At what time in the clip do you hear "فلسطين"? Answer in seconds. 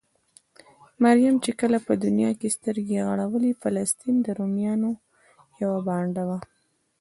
3.61-4.15